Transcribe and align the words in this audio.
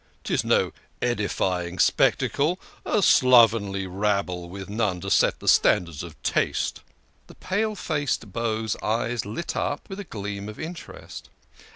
'Tis 0.23 0.43
no 0.43 0.73
edifying 0.99 1.77
spectacle 1.77 2.59
a 2.87 3.03
slovenly 3.03 3.85
rabble 3.85 4.49
with 4.49 4.67
none 4.67 4.99
to 4.99 5.11
set 5.11 5.39
the 5.39 5.47
standard 5.47 6.01
of 6.01 6.19
taste." 6.23 6.81
The 7.27 7.35
pale 7.35 7.75
faced 7.75 8.33
beau's 8.33 8.75
eyes 8.81 9.27
lit 9.27 9.55
up 9.55 9.87
with 9.89 9.99
a 9.99 10.03
gleam 10.03 10.49
of 10.49 10.59
interest. 10.59 11.29